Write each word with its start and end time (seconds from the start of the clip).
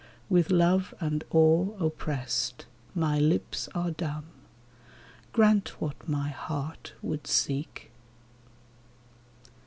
With 0.31 0.49
love 0.49 0.95
and 0.99 1.23
awe 1.29 1.73
oppressed, 1.77 2.65
my 2.95 3.19
lips 3.19 3.69
are 3.75 3.91
dumb: 3.91 4.25
Grant 5.31 5.79
what 5.79 6.09
my 6.09 6.29
heart 6.29 6.93
would 7.03 7.27
seek 7.27 7.91